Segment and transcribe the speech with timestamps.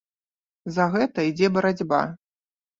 [0.77, 2.03] За гэта ідзе барацьба.